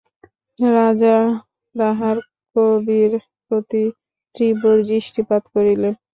[0.59, 1.17] রাজা
[1.75, 2.17] তাঁহার
[2.55, 3.11] কবির
[3.45, 3.83] প্রতি
[4.35, 5.93] তীব্র দৃষ্টিপাত করিলেন।